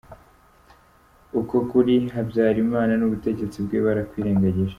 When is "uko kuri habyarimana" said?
1.39-2.93